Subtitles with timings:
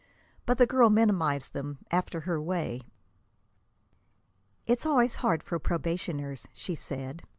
[0.47, 2.81] But the girl minimized them, after her way.
[4.65, 7.21] "It's always hard for probationers," she said.